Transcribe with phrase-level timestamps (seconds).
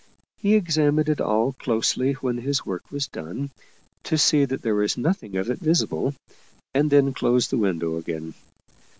[0.39, 3.51] He examined it all closely when his work was done,
[4.05, 6.15] to see that there was nothing of it visible,
[6.73, 8.33] and then closed the window again.